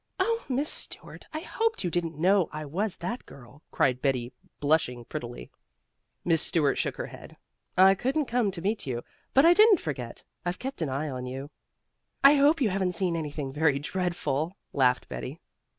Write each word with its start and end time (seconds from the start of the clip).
"Oh, 0.17 0.43
Miss 0.49 0.67
Stuart, 0.71 1.27
I 1.31 1.41
hoped 1.41 1.83
you 1.83 1.91
didn't 1.91 2.17
know 2.17 2.49
I 2.51 2.65
was 2.65 2.97
that 2.97 3.23
girl," 3.27 3.61
cried 3.69 4.01
Betty 4.01 4.33
blushing 4.59 5.05
prettily. 5.05 5.51
Miss 6.25 6.41
Stuart 6.41 6.79
shook 6.79 6.95
her 6.95 7.05
head. 7.05 7.37
"I 7.77 7.93
couldn't 7.93 8.25
come 8.25 8.49
to 8.49 8.63
meet 8.63 8.87
you, 8.87 9.03
but 9.35 9.45
I 9.45 9.53
didn't 9.53 9.79
forget. 9.79 10.23
I've 10.43 10.57
kept 10.57 10.81
an 10.81 10.89
eye 10.89 11.07
on 11.09 11.27
you." 11.27 11.51
"I 12.23 12.33
hope 12.33 12.61
you 12.61 12.71
haven't 12.71 12.93
seen 12.93 13.15
anything 13.15 13.53
very 13.53 13.77
dreadful," 13.77 14.57
laughed 14.73 15.07
Betty. 15.07 15.39